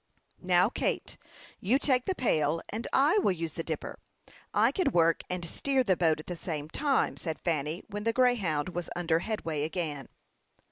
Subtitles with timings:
[0.41, 1.15] "Now, Kate,
[1.59, 3.99] you take the pail, and I will use the dipper;
[4.51, 8.11] I can work and steer the boat at the same time," said Fanny, when the
[8.11, 10.09] Greyhound was under headway again.